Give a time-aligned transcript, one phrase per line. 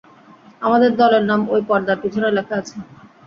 [0.61, 2.75] আমাদের দলের নাম ওই পর্দার পিছনে লেখা আছে।